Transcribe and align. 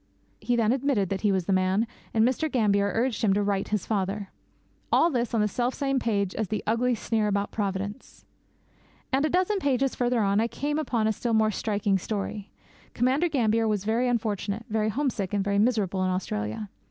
He 0.39 0.55
then 0.55 0.71
admitted 0.71 1.09
that 1.09 1.21
he 1.21 1.31
was 1.31 1.45
the 1.45 1.53
man, 1.53 1.85
and 2.11 2.27
Mr. 2.27 2.51
Gambier 2.51 2.91
urged 2.91 3.21
him 3.23 3.33
to 3.35 3.43
write 3.43 3.65
to 3.65 3.71
his 3.73 3.85
father. 3.85 4.29
All 4.91 5.11
this 5.11 5.31
on 5.31 5.41
the 5.41 5.47
selfsame 5.47 5.99
page 5.99 6.33
as 6.33 6.47
the 6.47 6.63
ugly 6.65 6.95
sneer 6.95 7.27
about 7.27 7.51
Providence! 7.51 8.25
And 9.13 9.27
a 9.27 9.29
dozen 9.29 9.59
pages 9.59 9.93
farther 9.93 10.21
on 10.21 10.41
I 10.41 10.47
came 10.47 10.79
upon 10.79 11.05
a 11.05 11.13
still 11.13 11.33
more 11.35 11.51
striking 11.51 11.99
story. 11.99 12.49
Commander 12.95 13.29
Gambier 13.29 13.67
was 13.67 13.85
very 13.85 14.07
unfortunate, 14.07 14.65
very 14.71 14.89
homesick, 14.89 15.35
and 15.35 15.43
very 15.43 15.59
miserable 15.59 16.03
in 16.03 16.09
Australia. 16.09 16.71